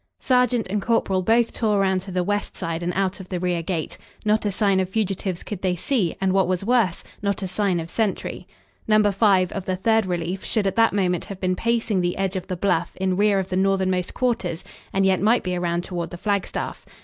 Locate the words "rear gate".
3.39-3.99